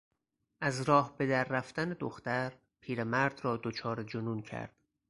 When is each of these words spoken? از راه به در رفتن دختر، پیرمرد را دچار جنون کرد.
از 0.61 0.81
راه 0.81 1.17
به 1.17 1.27
در 1.27 1.43
رفتن 1.43 1.89
دختر، 1.89 2.53
پیرمرد 2.79 3.39
را 3.43 3.57
دچار 3.63 4.03
جنون 4.03 4.41
کرد. 4.41 4.75